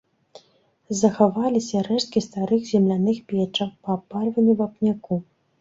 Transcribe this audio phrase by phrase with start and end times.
[1.01, 5.25] Захаваліся рэшткі старых земляных печаў па абпальванні вапняку.